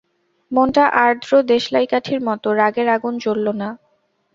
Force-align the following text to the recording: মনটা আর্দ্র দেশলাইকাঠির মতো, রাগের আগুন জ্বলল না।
মনটা 0.51 0.83
আর্দ্র 1.01 1.31
দেশলাইকাঠির 1.51 2.19
মতো, 2.27 2.47
রাগের 2.53 2.87
আগুন 2.89 3.13
জ্বলল 3.23 3.47
না। 3.61 3.69